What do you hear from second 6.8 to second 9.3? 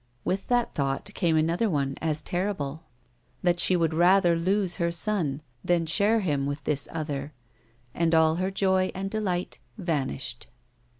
other; and all her joy and